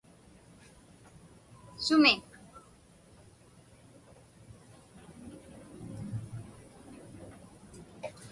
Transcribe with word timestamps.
Sumi? 1.85 2.21